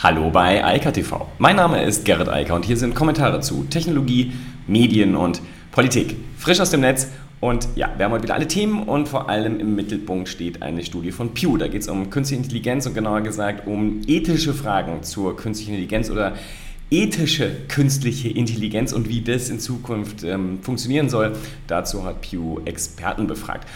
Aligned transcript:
Hallo 0.00 0.30
bei 0.30 0.64
Eika 0.64 0.92
TV. 0.92 1.26
Mein 1.38 1.56
Name 1.56 1.82
ist 1.82 2.04
Gerrit 2.04 2.28
Eiker 2.28 2.54
und 2.54 2.64
hier 2.64 2.76
sind 2.76 2.94
Kommentare 2.94 3.40
zu 3.40 3.64
Technologie, 3.64 4.32
Medien 4.68 5.16
und 5.16 5.42
Politik. 5.72 6.14
Frisch 6.36 6.60
aus 6.60 6.70
dem 6.70 6.82
Netz 6.82 7.08
und 7.40 7.66
ja, 7.74 7.90
wir 7.96 8.04
haben 8.04 8.12
heute 8.12 8.22
wieder 8.22 8.34
alle 8.34 8.46
Themen 8.46 8.84
und 8.84 9.08
vor 9.08 9.28
allem 9.28 9.58
im 9.58 9.74
Mittelpunkt 9.74 10.28
steht 10.28 10.62
eine 10.62 10.84
Studie 10.84 11.10
von 11.10 11.34
Pew. 11.34 11.56
Da 11.56 11.66
geht 11.66 11.82
es 11.82 11.88
um 11.88 12.10
künstliche 12.10 12.40
Intelligenz 12.40 12.86
und 12.86 12.94
genauer 12.94 13.22
gesagt 13.22 13.66
um 13.66 14.02
ethische 14.06 14.54
Fragen 14.54 15.02
zur 15.02 15.36
künstlichen 15.36 15.70
Intelligenz 15.70 16.10
oder 16.10 16.36
ethische 16.92 17.50
künstliche 17.66 18.28
Intelligenz 18.28 18.92
und 18.92 19.08
wie 19.08 19.20
das 19.20 19.50
in 19.50 19.58
Zukunft 19.58 20.22
ähm, 20.22 20.60
funktionieren 20.62 21.08
soll. 21.08 21.32
Dazu 21.66 22.04
hat 22.04 22.20
Pew 22.20 22.60
Experten 22.66 23.26
befragt. 23.26 23.66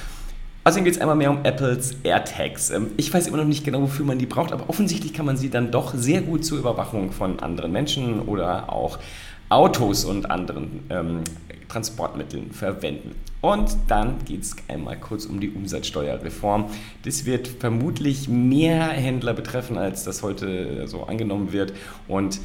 Außerdem 0.65 0.85
geht 0.85 0.95
es 0.95 1.01
einmal 1.01 1.17
mehr 1.17 1.31
um 1.31 1.45
Apples 1.45 1.97
AirTags. 2.05 2.71
Ähm, 2.71 2.93
ich 2.97 3.13
weiß 3.13 3.27
immer 3.27 3.39
noch 3.39 3.45
nicht 3.45 3.65
genau, 3.65 3.83
wofür 3.83 4.05
man 4.05 4.19
die 4.19 4.27
braucht, 4.27 4.53
aber 4.53 4.69
offensichtlich 4.71 5.13
kann 5.13 5.27
man 5.27 5.37
sie 5.37 5.51
dann 5.51 5.73
doch 5.73 5.95
sehr 5.95 6.23
gut 6.23 6.45
zur 6.45 6.59
Überwachung 6.59 7.11
von 7.11 7.41
anderen 7.41 7.73
Menschen 7.73 8.21
oder 8.21 8.73
auch 8.73 8.99
Autos 9.49 10.05
und 10.05 10.31
anderen 10.31 10.85
ähm, 10.89 11.25
Transportmitteln 11.69 12.53
verwenden. 12.53 13.17
Und 13.41 13.77
dann 13.89 14.25
geht 14.25 14.43
es 14.43 14.57
einmal 14.69 14.99
kurz 14.99 15.27
um 15.27 15.41
die 15.41 15.51
Umsatzsteuerreform. 15.51 16.67
Das 17.05 17.27
wird 17.27 17.49
vermutlich 17.49 18.29
mehr 18.29 18.87
Händler 18.89 19.35
betreffen, 19.35 19.77
als 19.77 20.05
das 20.05 20.23
heute 20.23 20.87
so 20.87 21.03
angenommen 21.05 21.53
wird. 21.53 21.73
Und 22.07 22.41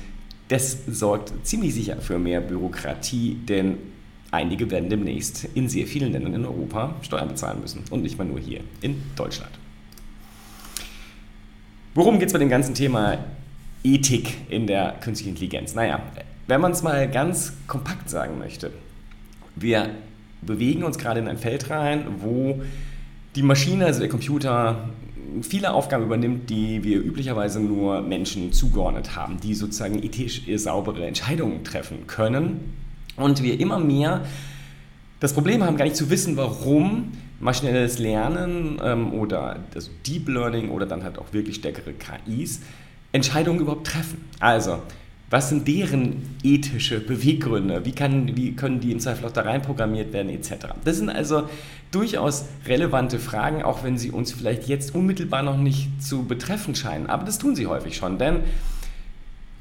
das 0.47 0.77
sorgt 0.87 1.33
ziemlich 1.43 1.75
sicher 1.75 1.97
für 1.97 2.17
mehr 2.17 2.41
Bürokratie, 2.41 3.37
denn 3.47 3.77
einige 4.37 4.69
werden 4.69 4.89
demnächst 4.89 5.45
in 5.55 5.67
sehr 5.67 5.87
vielen 5.87 6.11
Ländern 6.11 6.33
in 6.35 6.45
Europa 6.45 6.95
Steuern 7.01 7.27
bezahlen 7.27 7.59
müssen 7.59 7.83
und 7.89 8.03
nicht 8.03 8.17
mal 8.17 8.25
nur 8.25 8.39
hier 8.39 8.61
in 8.81 9.01
Deutschland. 9.15 9.51
Worum 11.95 12.19
geht 12.19 12.27
es 12.27 12.33
bei 12.33 12.39
dem 12.39 12.49
ganzen 12.49 12.75
Thema 12.75 13.17
Ethik 13.83 14.35
in 14.49 14.67
der 14.67 14.95
künstlichen 15.01 15.29
Intelligenz? 15.29 15.73
Naja, 15.73 16.01
wenn 16.45 16.61
man 16.61 16.71
es 16.71 16.83
mal 16.83 17.09
ganz 17.09 17.53
kompakt 17.65 18.09
sagen 18.09 18.37
möchte, 18.37 18.71
wir 19.55 19.89
bewegen 20.43 20.83
uns 20.83 20.99
gerade 20.99 21.19
in 21.19 21.27
ein 21.27 21.39
Feld 21.39 21.71
rein, 21.71 22.05
wo 22.19 22.61
die 23.35 23.41
Maschine, 23.41 23.85
also 23.85 23.99
der 23.99 24.09
Computer, 24.09 24.89
viele 25.41 25.73
Aufgaben 25.73 26.03
übernimmt, 26.03 26.49
die 26.49 26.83
wir 26.83 26.99
üblicherweise 26.99 27.59
nur 27.59 28.01
Menschen 28.01 28.53
zugeordnet 28.53 29.15
haben, 29.15 29.39
die 29.39 29.55
sozusagen 29.55 30.01
ethisch 30.03 30.43
saubere 30.57 31.05
Entscheidungen 31.05 31.63
treffen 31.63 32.05
können 32.05 32.86
und 33.17 33.43
wir 33.43 33.59
immer 33.59 33.79
mehr 33.79 34.21
das 35.19 35.33
Problem 35.33 35.63
haben, 35.63 35.77
gar 35.77 35.85
nicht 35.85 35.97
zu 35.97 36.09
wissen, 36.09 36.37
warum 36.37 37.11
maschinelles 37.39 37.99
Lernen 37.99 38.79
ähm, 38.83 39.13
oder 39.13 39.59
also 39.73 39.91
Deep 40.05 40.27
Learning 40.29 40.69
oder 40.69 40.85
dann 40.85 41.03
halt 41.03 41.17
auch 41.19 41.33
wirklich 41.33 41.57
stärkere 41.57 41.93
KIs 41.93 42.61
Entscheidungen 43.11 43.59
überhaupt 43.59 43.87
treffen. 43.87 44.25
Also, 44.39 44.79
was 45.29 45.49
sind 45.49 45.67
deren 45.67 46.37
ethische 46.43 46.99
Beweggründe? 46.99 47.83
Wie, 47.83 47.91
kann, 47.91 48.37
wie 48.37 48.55
können 48.55 48.79
die 48.79 48.91
im 48.91 48.99
Zweifel 48.99 49.25
auch 49.25 49.31
da 49.31 49.41
rein 49.41 49.61
programmiert 49.61 50.13
werden, 50.13 50.29
etc.? 50.29 50.67
Das 50.85 50.97
sind 50.97 51.09
also 51.09 51.49
durchaus 51.91 52.45
relevante 52.65 53.19
Fragen, 53.19 53.61
auch 53.61 53.83
wenn 53.83 53.97
sie 53.97 54.11
uns 54.11 54.31
vielleicht 54.31 54.67
jetzt 54.67 54.95
unmittelbar 54.95 55.43
noch 55.43 55.57
nicht 55.57 56.01
zu 56.01 56.23
betreffen 56.23 56.75
scheinen. 56.75 57.07
Aber 57.07 57.25
das 57.25 57.39
tun 57.39 57.55
sie 57.55 57.67
häufig 57.67 57.97
schon, 57.97 58.17
denn 58.17 58.41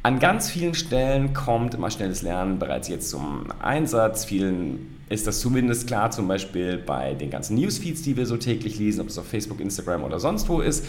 an 0.06 0.20
ganz 0.20 0.48
vielen 0.48 0.74
Stellen 0.74 1.34
kommt 1.34 1.80
maschinelles 1.80 2.22
Lernen 2.22 2.60
bereits 2.60 2.86
jetzt 2.86 3.10
zum 3.10 3.46
Einsatz. 3.60 4.24
Vielen 4.24 5.00
ist 5.08 5.26
das 5.26 5.40
zumindest 5.40 5.88
klar, 5.88 6.12
zum 6.12 6.28
Beispiel 6.28 6.78
bei 6.78 7.14
den 7.14 7.28
ganzen 7.28 7.56
Newsfeeds, 7.56 8.02
die 8.02 8.16
wir 8.16 8.24
so 8.24 8.36
täglich 8.36 8.78
lesen, 8.78 9.00
ob 9.00 9.08
es 9.08 9.18
auf 9.18 9.26
Facebook, 9.26 9.58
Instagram 9.58 10.04
oder 10.04 10.20
sonst 10.20 10.48
wo 10.48 10.60
ist. 10.60 10.84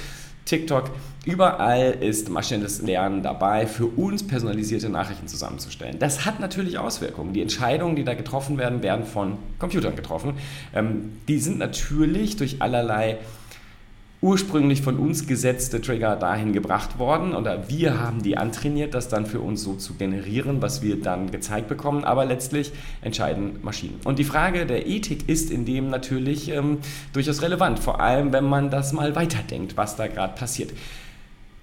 TikTok, 0.46 0.92
überall 1.26 1.98
ist 2.00 2.30
maschinelles 2.30 2.84
Lernen 2.84 3.24
dabei, 3.24 3.66
für 3.66 3.88
uns 3.88 4.22
personalisierte 4.26 4.88
Nachrichten 4.88 5.28
zusammenzustellen. 5.28 5.98
Das 5.98 6.24
hat 6.24 6.40
natürlich 6.40 6.78
Auswirkungen. 6.78 7.34
Die 7.34 7.42
Entscheidungen, 7.42 7.96
die 7.96 8.04
da 8.04 8.14
getroffen 8.14 8.60
werden, 8.60 8.84
werden 8.84 9.04
von 9.04 9.40
Computern 9.58 9.96
getroffen. 9.96 10.34
Ähm, 10.76 11.14
die 11.28 11.40
sind 11.40 11.58
natürlich 11.58 12.36
durch 12.36 12.62
allerlei 12.62 13.18
ursprünglich 14.22 14.82
von 14.82 14.98
uns 14.98 15.28
gesetzte 15.28 15.80
Trigger 15.80 16.16
dahin 16.16 16.52
gebracht 16.52 16.98
worden 16.98 17.36
oder 17.36 17.70
wir 17.70 18.00
haben 18.00 18.24
die 18.24 18.38
antrainiert, 18.38 18.94
das 18.94 19.10
dann 19.10 19.26
für 19.26 19.40
uns 19.40 19.62
so 19.62 19.76
zu 19.76 19.94
generieren, 19.94 20.62
was 20.62 20.82
wir 20.82 21.00
dann 21.00 21.30
gezeigt 21.30 21.68
bekommen, 21.68 22.04
aber 22.04 22.26
letztlich 22.26 22.72
entscheiden 23.02 23.60
Maschinen. 23.62 24.00
Und 24.06 24.18
die 24.18 24.24
Frage 24.24 24.66
der 24.66 24.88
Ethik 24.88 25.30
ist 25.30 25.52
in 25.52 25.66
dem 25.66 25.90
natürlich 25.90 26.50
ähm, 26.50 26.80
durchaus 27.14 27.42
relevant, 27.42 27.80
vor 27.80 28.02
allem 28.02 28.34
wenn 28.34 28.46
man 28.46 28.72
das 28.72 28.92
mal 28.92 29.16
weiterdenkt, 29.16 29.78
was 29.78 29.96
da 29.96 30.08
gerade 30.08 30.34
passiert. 30.34 30.72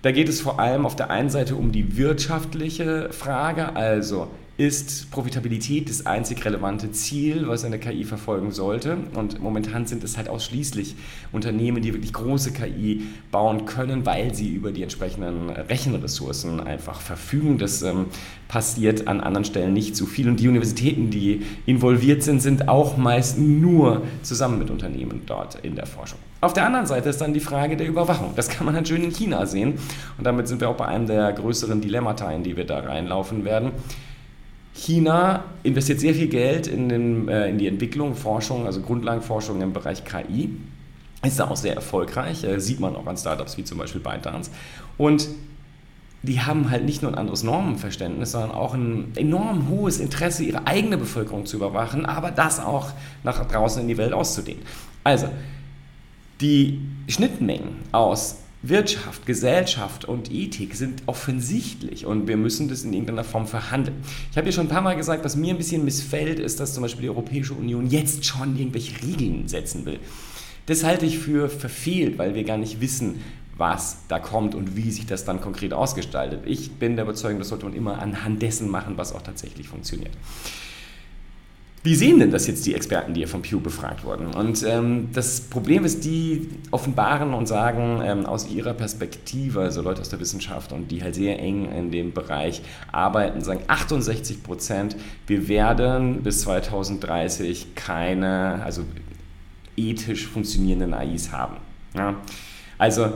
Da 0.05 0.13
geht 0.13 0.29
es 0.29 0.43
vor 0.43 0.61
allem 0.61 0.85
auf 0.85 0.97
der 0.97 1.09
einen 1.09 1.31
Seite 1.31 1.57
um 1.57 1.73
die 1.73 1.97
wirtschaftliche 1.97 3.09
Frage, 3.11 3.75
also 3.75 4.29
ist 4.59 5.11
Profitabilität 5.11 5.89
das 5.89 6.05
einzig 6.05 6.45
relevante 6.45 6.93
Ziel, 6.93 7.49
was 7.49 7.65
eine 7.65 7.79
KI 7.79 8.05
verfolgen 8.05 8.53
sollte. 8.53 8.99
Und 9.15 9.41
momentan 9.41 9.87
sind 9.87 10.05
es 10.05 10.19
halt 10.19 10.29
ausschließlich 10.29 10.95
Unternehmen, 11.33 11.81
die 11.81 11.95
wirklich 11.95 12.13
große 12.13 12.53
KI 12.53 13.07
bauen 13.33 13.65
können, 13.65 14.05
weil 14.05 14.35
sie 14.35 14.53
über 14.53 14.73
die 14.73 14.83
entsprechenden 14.83 15.49
Rechenressourcen 15.49 16.61
einfach 16.61 17.01
verfügen. 17.01 17.57
Das 17.57 17.81
ähm, 17.81 18.05
passiert 18.47 19.09
an 19.09 19.23
anderen 19.23 19.47
Stellen 19.47 19.73
nicht 19.73 19.97
so 19.97 20.05
viel. 20.05 20.29
Und 20.29 20.39
die 20.39 20.49
Universitäten, 20.49 21.09
die 21.09 21.41
involviert 21.65 22.23
sind, 22.23 22.43
sind 22.43 22.69
auch 22.69 22.99
meist 22.99 23.39
nur 23.39 24.03
zusammen 24.23 24.59
mit 24.59 24.69
Unternehmen 24.69 25.23
dort 25.25 25.55
in 25.65 25.77
der 25.77 25.87
Forschung. 25.87 26.19
Auf 26.45 26.53
der 26.53 26.67
anderen 26.67 26.85
Seite 26.85 27.09
ist 27.09 27.23
dann 27.23 27.33
die 27.33 27.41
Frage 27.41 27.75
der 27.75 27.89
Überwachung. 27.89 28.35
Das 28.37 28.51
kann 28.51 28.67
man 28.67 28.75
halt 28.75 28.87
schön 28.87 29.03
in 29.03 29.11
China 29.11 29.47
sehen. 29.47 29.79
Und 30.19 30.25
damit 30.25 30.47
sind 30.47 30.61
wir 30.61 30.69
auch 30.69 30.77
bei 30.77 30.85
einem 30.85 31.07
der 31.07 31.33
größeren 31.33 31.81
Dilemmata, 31.81 32.31
in 32.33 32.43
die 32.43 32.55
wir 32.55 32.67
da 32.67 32.81
reinlaufen 32.81 33.47
werden. 33.47 33.73
China 34.75 35.45
investiert 35.63 36.01
sehr 36.01 36.15
viel 36.15 36.27
Geld 36.27 36.67
in, 36.67 36.91
den, 36.91 37.29
äh, 37.29 37.49
in 37.49 37.57
die 37.57 37.67
Entwicklung, 37.67 38.15
Forschung, 38.15 38.67
also 38.67 38.83
Grundlagenforschung 38.83 39.63
im 39.63 39.73
Bereich 39.73 40.05
KI. 40.05 40.51
Ist 41.25 41.41
da 41.41 41.49
auch 41.49 41.57
sehr 41.57 41.75
erfolgreich, 41.75 42.45
äh, 42.45 42.61
sieht 42.61 42.79
man 42.79 42.95
auch 42.95 43.07
an 43.07 43.17
Startups 43.17 43.57
wie 43.57 43.65
zum 43.65 43.79
Beispiel 43.79 44.03
ByteDance. 44.03 44.51
Und 44.99 45.29
die 46.23 46.41
haben 46.43 46.71
halt 46.71 46.85
nicht 46.85 47.01
nur 47.01 47.13
ein 47.13 47.19
anderes 47.19 47.43
Normenverständnis, 47.43 48.33
sondern 48.33 48.51
auch 48.51 48.75
ein 48.75 49.13
enorm 49.17 49.69
hohes 49.71 49.99
Interesse, 49.99 50.45
ihre 50.45 50.67
eigene 50.67 50.99
Bevölkerung 50.99 51.47
zu 51.47 51.57
überwachen, 51.57 52.05
aber 52.05 52.31
das 52.31 52.61
auch 52.61 52.91
nach 53.23 53.47
draußen 53.47 53.81
in 53.81 53.89
die 53.89 53.97
Welt 53.97 54.13
auszudehnen. 54.13 54.63
Also, 55.05 55.29
die 56.45 56.79
Schnittmengen 57.09 57.77
aus 57.91 58.37
Wirtschaft, 58.63 59.25
Gesellschaft 59.25 60.05
und 60.05 60.31
Ethik 60.31 60.75
sind 60.75 61.03
offensichtlich 61.07 62.05
und 62.05 62.29
wir 62.29 62.37
müssen 62.37 62.69
das 62.69 62.83
in 62.83 62.93
irgendeiner 62.93 63.25
Form 63.25 63.47
verhandeln. 63.47 63.97
Ich 64.31 64.37
habe 64.37 64.47
ja 64.47 64.53
schon 64.53 64.67
ein 64.67 64.71
paar 64.71 64.83
Mal 64.83 64.95
gesagt, 64.95 65.25
was 65.25 65.37
mir 65.37 65.55
ein 65.55 65.57
bisschen 65.57 65.87
missfällt, 65.87 66.39
ist, 66.39 66.61
dass 66.61 66.75
zum 66.75 66.83
Beispiel 66.83 67.03
die 67.03 67.09
Europäische 67.09 67.55
Union 67.55 67.87
jetzt 67.87 68.27
schon 68.27 68.59
irgendwelche 68.59 69.03
Regeln 69.03 69.49
setzen 69.49 69.87
will. 69.87 69.99
Das 70.67 70.85
halte 70.85 71.07
ich 71.07 71.19
für 71.19 71.49
verfehlt, 71.49 72.19
weil 72.19 72.35
wir 72.35 72.45
gar 72.45 72.59
nicht 72.59 72.81
wissen, 72.83 73.23
was 73.57 73.99
da 74.09 74.19
kommt 74.19 74.55
und 74.55 74.77
wie 74.77 74.91
sich 74.91 75.07
das 75.07 75.25
dann 75.25 75.41
konkret 75.41 75.73
ausgestaltet. 75.73 76.43
Ich 76.45 76.73
bin 76.73 76.97
der 76.97 77.07
Überzeugung, 77.07 77.39
das 77.39 77.49
sollte 77.49 77.65
man 77.65 77.75
immer 77.75 78.01
anhand 78.01 78.43
dessen 78.43 78.71
machen, 78.71 78.99
was 78.99 79.15
auch 79.15 79.23
tatsächlich 79.23 79.69
funktioniert. 79.69 80.13
Wie 81.85 81.95
sehen 81.95 82.19
denn 82.19 82.31
das 82.31 82.47
jetzt 82.47 82.65
die 82.65 82.75
Experten, 82.75 83.13
die 83.13 83.21
hier 83.21 83.29
von 83.29 83.43
Pew 83.43 83.61
befragt 83.61 84.05
wurden? 84.05 84.29
Und 84.29 84.63
ähm, 84.63 85.11
das 85.13 85.43
Problem 85.43 85.85
ist, 85.85 86.03
die 86.07 86.49
offenbaren 86.71 87.35
und 87.35 87.47
sagen 87.47 88.01
ähm, 88.03 88.25
aus 88.25 88.49
ihrer 88.49 88.73
Perspektive, 88.73 89.61
also 89.61 89.83
Leute 89.83 90.01
aus 90.01 90.09
der 90.09 90.19
Wissenschaft 90.19 90.73
und 90.73 90.91
die 90.91 91.03
halt 91.03 91.15
sehr 91.15 91.39
eng 91.39 91.71
in 91.71 91.91
dem 91.91 92.15
Bereich 92.15 92.63
arbeiten, 92.91 93.43
sagen 93.43 93.61
68 93.67 94.43
Prozent, 94.43 94.97
wir 95.27 95.47
werden 95.47 96.23
bis 96.23 96.41
2030 96.41 97.75
keine, 97.75 98.63
also 98.65 98.83
ethisch 99.77 100.27
funktionierenden 100.27 100.95
AIs 100.95 101.33
haben. 101.33 101.59
Ja? 101.95 102.15
Also 102.79 103.13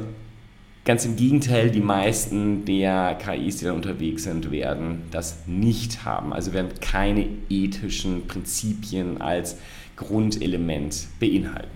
Ganz 0.88 1.04
im 1.04 1.16
Gegenteil, 1.16 1.70
die 1.70 1.82
meisten 1.82 2.64
der 2.64 3.14
KIs, 3.16 3.58
die 3.58 3.66
da 3.66 3.74
unterwegs 3.74 4.22
sind, 4.22 4.50
werden 4.50 5.02
das 5.10 5.40
nicht 5.46 6.06
haben. 6.06 6.32
Also 6.32 6.54
werden 6.54 6.70
keine 6.80 7.28
ethischen 7.50 8.26
Prinzipien 8.26 9.20
als 9.20 9.58
Grundelement 9.96 11.08
beinhalten. 11.20 11.68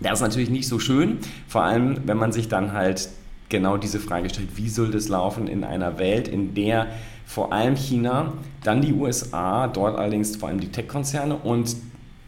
Das 0.00 0.18
ist 0.18 0.20
natürlich 0.20 0.50
nicht 0.50 0.68
so 0.68 0.78
schön, 0.78 1.16
vor 1.48 1.62
allem 1.62 2.02
wenn 2.04 2.18
man 2.18 2.30
sich 2.30 2.48
dann 2.48 2.74
halt 2.74 3.08
genau 3.48 3.78
diese 3.78 4.00
Frage 4.00 4.28
stellt, 4.28 4.58
wie 4.58 4.68
soll 4.68 4.90
das 4.90 5.08
laufen 5.08 5.48
in 5.48 5.64
einer 5.64 5.98
Welt, 5.98 6.28
in 6.28 6.52
der 6.52 6.88
vor 7.24 7.54
allem 7.54 7.74
China, 7.74 8.34
dann 8.62 8.82
die 8.82 8.92
USA, 8.92 9.66
dort 9.66 9.96
allerdings 9.96 10.36
vor 10.36 10.50
allem 10.50 10.60
die 10.60 10.68
Tech-Konzerne 10.68 11.36
und 11.36 11.74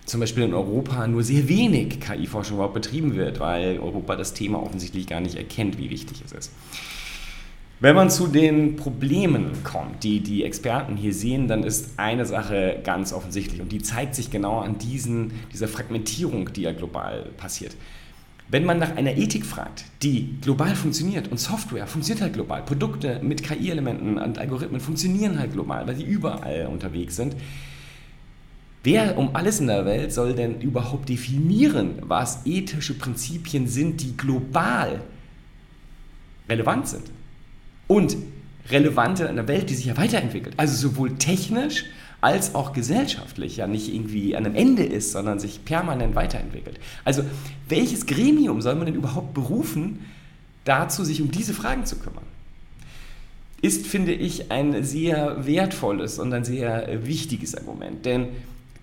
zum 0.08 0.20
Beispiel 0.20 0.44
in 0.44 0.54
Europa 0.54 1.06
nur 1.06 1.22
sehr 1.22 1.48
wenig 1.48 2.00
KI-Forschung 2.00 2.56
überhaupt 2.56 2.74
betrieben 2.74 3.14
wird, 3.14 3.40
weil 3.40 3.78
Europa 3.78 4.16
das 4.16 4.34
Thema 4.34 4.62
offensichtlich 4.62 5.06
gar 5.06 5.20
nicht 5.20 5.36
erkennt, 5.36 5.78
wie 5.78 5.90
wichtig 5.90 6.22
es 6.24 6.32
ist. 6.32 6.52
Wenn 7.80 7.94
man 7.94 8.10
zu 8.10 8.26
den 8.26 8.74
Problemen 8.74 9.62
kommt, 9.62 10.02
die 10.02 10.18
die 10.20 10.42
Experten 10.42 10.96
hier 10.96 11.14
sehen, 11.14 11.46
dann 11.46 11.62
ist 11.62 11.92
eine 11.96 12.26
Sache 12.26 12.80
ganz 12.82 13.12
offensichtlich 13.12 13.60
und 13.60 13.70
die 13.70 13.80
zeigt 13.80 14.16
sich 14.16 14.32
genau 14.32 14.58
an 14.58 14.78
diesen, 14.78 15.32
dieser 15.52 15.68
Fragmentierung, 15.68 16.52
die 16.52 16.62
ja 16.62 16.72
global 16.72 17.26
passiert. 17.36 17.76
Wenn 18.48 18.64
man 18.64 18.78
nach 18.78 18.96
einer 18.96 19.16
Ethik 19.16 19.44
fragt, 19.44 19.84
die 20.02 20.40
global 20.40 20.74
funktioniert 20.74 21.28
und 21.28 21.38
Software 21.38 21.86
funktioniert 21.86 22.22
halt 22.22 22.32
global, 22.32 22.62
Produkte 22.62 23.20
mit 23.22 23.44
KI-Elementen 23.44 24.18
und 24.18 24.38
Algorithmen 24.38 24.80
funktionieren 24.80 25.38
halt 25.38 25.52
global, 25.52 25.86
weil 25.86 25.96
sie 25.96 26.04
überall 26.04 26.66
unterwegs 26.66 27.14
sind. 27.14 27.36
Wer 28.84 29.18
um 29.18 29.34
alles 29.34 29.60
in 29.60 29.66
der 29.66 29.84
Welt 29.84 30.12
soll 30.12 30.34
denn 30.34 30.60
überhaupt 30.60 31.08
definieren, 31.08 31.96
was 32.02 32.46
ethische 32.46 32.94
Prinzipien 32.94 33.66
sind, 33.66 34.00
die 34.00 34.16
global 34.16 35.00
relevant 36.48 36.88
sind? 36.88 37.10
Und 37.86 38.16
relevant 38.70 39.20
in 39.20 39.26
einer 39.26 39.48
Welt, 39.48 39.70
die 39.70 39.74
sich 39.74 39.86
ja 39.86 39.96
weiterentwickelt. 39.96 40.54
Also 40.58 40.88
sowohl 40.88 41.16
technisch 41.16 41.86
als 42.20 42.54
auch 42.54 42.72
gesellschaftlich 42.72 43.56
ja 43.56 43.66
nicht 43.66 43.92
irgendwie 43.92 44.36
an 44.36 44.44
einem 44.44 44.54
Ende 44.54 44.84
ist, 44.84 45.12
sondern 45.12 45.38
sich 45.38 45.64
permanent 45.64 46.14
weiterentwickelt. 46.14 46.78
Also 47.04 47.22
welches 47.68 48.06
Gremium 48.06 48.60
soll 48.60 48.74
man 48.74 48.86
denn 48.86 48.94
überhaupt 48.94 49.34
berufen, 49.34 50.04
dazu 50.64 51.04
sich 51.04 51.22
um 51.22 51.30
diese 51.30 51.54
Fragen 51.54 51.86
zu 51.86 51.96
kümmern? 51.96 52.24
Ist, 53.60 53.86
finde 53.86 54.12
ich, 54.12 54.50
ein 54.50 54.84
sehr 54.84 55.46
wertvolles 55.46 56.18
und 56.18 56.32
ein 56.32 56.44
sehr 56.44 57.06
wichtiges 57.06 57.56
Argument, 57.56 58.04
denn 58.04 58.28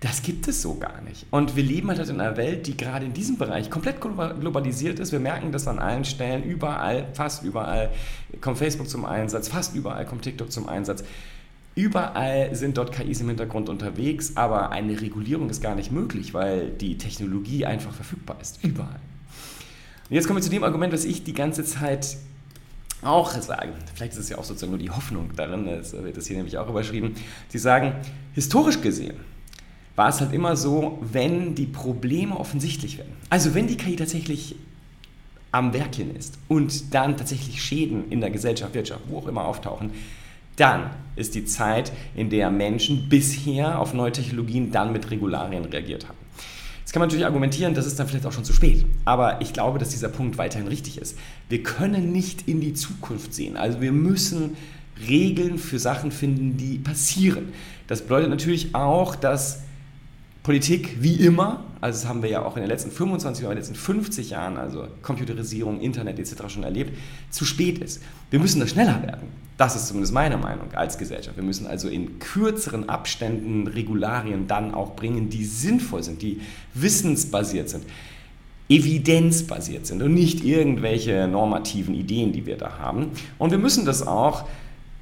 das 0.00 0.22
gibt 0.22 0.46
es 0.46 0.60
so 0.60 0.74
gar 0.74 1.00
nicht. 1.02 1.26
Und 1.30 1.56
wir 1.56 1.62
leben 1.62 1.88
halt 1.88 2.06
in 2.08 2.20
einer 2.20 2.36
Welt, 2.36 2.66
die 2.66 2.76
gerade 2.76 3.06
in 3.06 3.14
diesem 3.14 3.38
Bereich 3.38 3.70
komplett 3.70 4.00
globalisiert 4.00 4.98
ist. 4.98 5.10
Wir 5.10 5.20
merken 5.20 5.52
das 5.52 5.66
an 5.66 5.78
allen 5.78 6.04
Stellen, 6.04 6.42
überall, 6.42 7.08
fast 7.14 7.44
überall 7.44 7.90
kommt 8.40 8.58
Facebook 8.58 8.88
zum 8.88 9.06
Einsatz, 9.06 9.48
fast 9.48 9.74
überall 9.74 10.04
kommt 10.04 10.22
TikTok 10.22 10.52
zum 10.52 10.68
Einsatz. 10.68 11.02
Überall 11.74 12.54
sind 12.54 12.76
dort 12.76 12.92
KIs 12.92 13.20
im 13.20 13.28
Hintergrund 13.28 13.68
unterwegs, 13.68 14.36
aber 14.36 14.70
eine 14.70 15.00
Regulierung 15.00 15.50
ist 15.50 15.62
gar 15.62 15.74
nicht 15.74 15.92
möglich, 15.92 16.34
weil 16.34 16.70
die 16.70 16.98
Technologie 16.98 17.64
einfach 17.66 17.92
verfügbar 17.92 18.36
ist. 18.40 18.62
Überall. 18.64 19.00
Und 20.08 20.14
jetzt 20.14 20.26
kommen 20.26 20.38
wir 20.38 20.42
zu 20.42 20.50
dem 20.50 20.64
Argument, 20.64 20.92
was 20.92 21.04
ich 21.04 21.24
die 21.24 21.34
ganze 21.34 21.64
Zeit 21.64 22.16
auch 23.02 23.30
sagen. 23.30 23.72
Vielleicht 23.94 24.12
ist 24.12 24.18
es 24.18 24.28
ja 24.28 24.38
auch 24.38 24.44
sozusagen 24.44 24.72
nur 24.72 24.78
die 24.78 24.90
Hoffnung 24.90 25.30
darin, 25.36 25.66
das 25.66 25.92
wird 25.92 26.16
das 26.16 26.26
hier 26.26 26.36
nämlich 26.36 26.56
auch 26.58 26.68
überschrieben. 26.68 27.14
Sie 27.48 27.58
sagen, 27.58 27.94
historisch 28.32 28.80
gesehen 28.80 29.16
war 29.96 30.10
es 30.10 30.20
halt 30.20 30.32
immer 30.32 30.56
so, 30.56 30.98
wenn 31.00 31.54
die 31.54 31.66
Probleme 31.66 32.38
offensichtlich 32.38 32.98
werden. 32.98 33.12
Also 33.30 33.54
wenn 33.54 33.66
die 33.66 33.76
KI 33.76 33.96
tatsächlich 33.96 34.54
am 35.52 35.72
Werkchen 35.72 36.14
ist 36.14 36.38
und 36.48 36.94
dann 36.94 37.16
tatsächlich 37.16 37.62
Schäden 37.62 38.10
in 38.10 38.20
der 38.20 38.30
Gesellschaft, 38.30 38.74
Wirtschaft, 38.74 39.00
wo 39.08 39.18
auch 39.18 39.26
immer 39.26 39.46
auftauchen, 39.46 39.90
dann 40.56 40.90
ist 41.16 41.34
die 41.34 41.44
Zeit, 41.44 41.92
in 42.14 42.30
der 42.30 42.50
Menschen 42.50 43.08
bisher 43.08 43.78
auf 43.78 43.94
neue 43.94 44.12
Technologien 44.12 44.70
dann 44.70 44.92
mit 44.92 45.10
Regularien 45.10 45.64
reagiert 45.64 46.08
haben. 46.08 46.18
Jetzt 46.80 46.92
kann 46.92 47.00
man 47.00 47.08
natürlich 47.08 47.26
argumentieren, 47.26 47.74
das 47.74 47.86
ist 47.86 47.98
dann 47.98 48.06
vielleicht 48.06 48.26
auch 48.26 48.32
schon 48.32 48.44
zu 48.44 48.52
spät. 48.52 48.84
Aber 49.04 49.40
ich 49.40 49.52
glaube, 49.52 49.78
dass 49.78 49.88
dieser 49.90 50.08
Punkt 50.08 50.38
weiterhin 50.38 50.68
richtig 50.68 50.98
ist. 50.98 51.18
Wir 51.48 51.62
können 51.62 52.12
nicht 52.12 52.46
in 52.48 52.60
die 52.60 52.74
Zukunft 52.74 53.34
sehen. 53.34 53.56
Also 53.56 53.80
wir 53.80 53.92
müssen 53.92 54.56
Regeln 55.08 55.58
für 55.58 55.78
Sachen 55.78 56.10
finden, 56.10 56.56
die 56.56 56.78
passieren. 56.78 57.52
Das 57.86 58.02
bedeutet 58.02 58.30
natürlich 58.30 58.74
auch, 58.74 59.16
dass 59.16 59.62
Politik 60.46 60.98
wie 61.00 61.14
immer, 61.14 61.64
also 61.80 61.98
das 61.98 62.08
haben 62.08 62.22
wir 62.22 62.30
ja 62.30 62.44
auch 62.44 62.54
in 62.54 62.62
den 62.62 62.68
letzten 62.68 62.92
25 62.92 63.42
Jahren, 63.42 63.50
in 63.50 63.56
den 63.56 63.62
letzten 63.62 63.74
50 63.74 64.30
Jahren, 64.30 64.56
also 64.56 64.86
Computerisierung, 65.02 65.80
Internet 65.80 66.20
etc. 66.20 66.34
schon 66.46 66.62
erlebt, 66.62 66.96
zu 67.30 67.44
spät 67.44 67.78
ist. 67.78 68.00
Wir 68.30 68.38
müssen 68.38 68.60
da 68.60 68.68
schneller 68.68 69.02
werden. 69.02 69.26
Das 69.56 69.74
ist 69.74 69.88
zumindest 69.88 70.14
meine 70.14 70.36
Meinung 70.36 70.72
als 70.74 70.98
Gesellschaft. 70.98 71.36
Wir 71.36 71.42
müssen 71.42 71.66
also 71.66 71.88
in 71.88 72.20
kürzeren 72.20 72.88
Abständen 72.88 73.66
Regularien 73.66 74.46
dann 74.46 74.72
auch 74.72 74.94
bringen, 74.94 75.30
die 75.30 75.44
sinnvoll 75.44 76.04
sind, 76.04 76.22
die 76.22 76.40
wissensbasiert 76.74 77.68
sind, 77.68 77.82
evidenzbasiert 78.68 79.84
sind 79.84 80.00
und 80.00 80.14
nicht 80.14 80.44
irgendwelche 80.44 81.26
normativen 81.26 81.92
Ideen, 81.92 82.30
die 82.30 82.46
wir 82.46 82.56
da 82.56 82.78
haben. 82.78 83.08
Und 83.38 83.50
wir 83.50 83.58
müssen 83.58 83.84
das 83.84 84.06
auch 84.06 84.44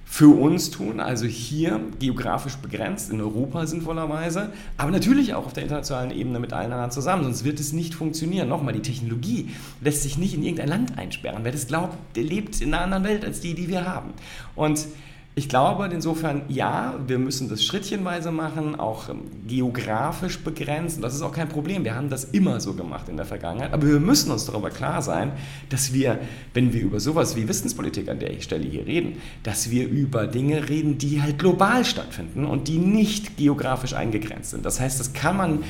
für 0.04 0.28
uns 0.28 0.70
tun, 0.70 1.00
also 1.00 1.26
hier 1.26 1.80
geografisch 1.98 2.56
begrenzt, 2.56 3.10
in 3.10 3.20
Europa 3.20 3.66
sinnvollerweise, 3.66 4.52
aber 4.76 4.90
natürlich 4.90 5.34
auch 5.34 5.46
auf 5.46 5.52
der 5.52 5.64
internationalen 5.64 6.10
Ebene 6.10 6.38
mit 6.38 6.52
allen 6.52 6.72
anderen 6.72 6.90
zusammen, 6.90 7.24
sonst 7.24 7.44
wird 7.44 7.58
es 7.58 7.72
nicht 7.72 7.94
funktionieren. 7.94 8.48
Nochmal, 8.48 8.74
die 8.74 8.82
Technologie 8.82 9.50
lässt 9.80 10.02
sich 10.02 10.18
nicht 10.18 10.34
in 10.34 10.42
irgendein 10.42 10.68
Land 10.68 10.98
einsperren. 10.98 11.42
Wer 11.42 11.52
das 11.52 11.66
glaubt, 11.66 11.96
der 12.16 12.22
lebt 12.22 12.60
in 12.60 12.74
einer 12.74 12.84
anderen 12.84 13.04
Welt 13.04 13.24
als 13.24 13.40
die, 13.40 13.54
die 13.54 13.68
wir 13.68 13.86
haben. 13.86 14.10
Und 14.54 14.86
ich 15.36 15.48
glaube 15.48 15.90
insofern, 15.92 16.42
ja, 16.48 16.94
wir 17.08 17.18
müssen 17.18 17.48
das 17.48 17.64
schrittchenweise 17.64 18.30
machen, 18.30 18.78
auch 18.78 19.08
ähm, 19.08 19.22
geografisch 19.48 20.38
begrenzen. 20.38 21.02
Das 21.02 21.12
ist 21.12 21.22
auch 21.22 21.32
kein 21.32 21.48
Problem. 21.48 21.82
Wir 21.82 21.96
haben 21.96 22.08
das 22.08 22.22
immer 22.22 22.60
so 22.60 22.74
gemacht 22.74 23.08
in 23.08 23.16
der 23.16 23.26
Vergangenheit. 23.26 23.72
Aber 23.72 23.84
wir 23.84 23.98
müssen 23.98 24.30
uns 24.30 24.44
darüber 24.44 24.70
klar 24.70 25.02
sein, 25.02 25.32
dass 25.70 25.92
wir, 25.92 26.20
wenn 26.52 26.72
wir 26.72 26.82
über 26.82 27.00
sowas 27.00 27.34
wie 27.34 27.48
Wissenspolitik 27.48 28.08
an 28.08 28.20
der 28.20 28.40
Stelle 28.42 28.64
hier 28.64 28.86
reden, 28.86 29.16
dass 29.42 29.72
wir 29.72 29.88
über 29.88 30.28
Dinge 30.28 30.68
reden, 30.68 30.98
die 30.98 31.20
halt 31.20 31.40
global 31.40 31.84
stattfinden 31.84 32.44
und 32.44 32.68
die 32.68 32.78
nicht 32.78 33.36
geografisch 33.36 33.94
eingegrenzt 33.94 34.50
sind. 34.50 34.64
Das 34.64 34.78
heißt, 34.78 35.00
das 35.00 35.14
kann 35.14 35.36
man 35.36 35.64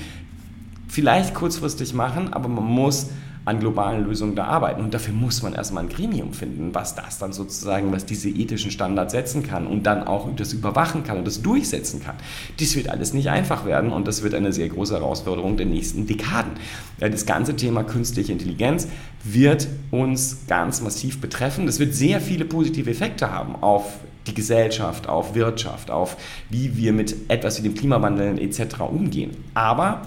vielleicht 0.88 1.32
kurzfristig 1.32 1.94
machen, 1.94 2.34
aber 2.34 2.50
man 2.50 2.64
muss 2.64 3.08
an 3.44 3.60
globalen 3.60 4.04
Lösungen 4.04 4.34
da 4.34 4.44
arbeiten. 4.44 4.80
Und 4.80 4.94
dafür 4.94 5.12
muss 5.12 5.42
man 5.42 5.54
erstmal 5.54 5.84
ein 5.84 5.88
Gremium 5.88 6.32
finden, 6.32 6.74
was 6.74 6.94
das 6.94 7.18
dann 7.18 7.32
sozusagen, 7.32 7.92
was 7.92 8.06
diese 8.06 8.28
ethischen 8.28 8.70
Standards 8.70 9.12
setzen 9.12 9.42
kann 9.42 9.66
und 9.66 9.84
dann 9.84 10.06
auch 10.06 10.28
das 10.34 10.52
überwachen 10.52 11.04
kann 11.04 11.18
und 11.18 11.26
das 11.26 11.42
durchsetzen 11.42 12.02
kann. 12.02 12.16
Dies 12.58 12.74
wird 12.76 12.88
alles 12.88 13.12
nicht 13.12 13.28
einfach 13.28 13.66
werden 13.66 13.92
und 13.92 14.08
das 14.08 14.22
wird 14.22 14.34
eine 14.34 14.52
sehr 14.52 14.68
große 14.68 14.94
Herausforderung 14.94 15.56
der 15.56 15.66
nächsten 15.66 16.06
Dekaden. 16.06 16.52
Das 16.98 17.26
ganze 17.26 17.56
Thema 17.56 17.84
künstliche 17.84 18.32
Intelligenz 18.32 18.88
wird 19.22 19.68
uns 19.90 20.46
ganz 20.46 20.80
massiv 20.80 21.20
betreffen. 21.20 21.66
Das 21.66 21.78
wird 21.78 21.94
sehr 21.94 22.20
viele 22.20 22.44
positive 22.44 22.90
Effekte 22.90 23.30
haben 23.30 23.56
auf 23.56 23.98
die 24.26 24.34
Gesellschaft, 24.34 25.08
auf 25.08 25.34
Wirtschaft, 25.34 25.90
auf 25.90 26.16
wie 26.48 26.76
wir 26.76 26.92
mit 26.92 27.14
etwas 27.28 27.58
wie 27.58 27.62
dem 27.62 27.74
Klimawandel 27.74 28.38
etc. 28.38 28.80
umgehen. 28.80 29.32
Aber 29.52 30.02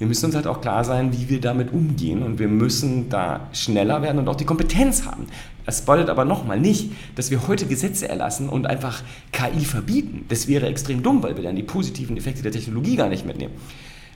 wir 0.00 0.06
müssen 0.06 0.24
uns 0.24 0.34
halt 0.34 0.46
auch 0.46 0.62
klar 0.62 0.82
sein, 0.82 1.12
wie 1.12 1.28
wir 1.28 1.42
damit 1.42 1.74
umgehen 1.74 2.22
und 2.22 2.38
wir 2.38 2.48
müssen 2.48 3.10
da 3.10 3.48
schneller 3.52 4.00
werden 4.00 4.18
und 4.18 4.28
auch 4.28 4.34
die 4.34 4.46
Kompetenz 4.46 5.04
haben. 5.04 5.26
Das 5.66 5.82
bedeutet 5.82 6.08
aber 6.08 6.24
nochmal 6.24 6.58
nicht, 6.58 6.92
dass 7.16 7.30
wir 7.30 7.46
heute 7.46 7.66
Gesetze 7.66 8.08
erlassen 8.08 8.48
und 8.48 8.66
einfach 8.66 9.02
KI 9.30 9.62
verbieten. 9.62 10.24
Das 10.30 10.48
wäre 10.48 10.68
extrem 10.68 11.02
dumm, 11.02 11.22
weil 11.22 11.36
wir 11.36 11.42
dann 11.42 11.54
die 11.54 11.62
positiven 11.62 12.16
Effekte 12.16 12.40
der 12.40 12.50
Technologie 12.50 12.96
gar 12.96 13.10
nicht 13.10 13.26
mitnehmen. 13.26 13.52